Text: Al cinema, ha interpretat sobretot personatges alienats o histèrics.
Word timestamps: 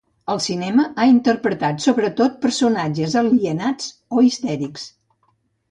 Al 0.35 0.39
cinema, 0.45 0.85
ha 0.99 1.05
interpretat 1.09 1.85
sobretot 1.85 2.41
personatges 2.47 3.19
alienats 3.25 3.95
o 4.17 4.27
histèrics. 4.31 4.93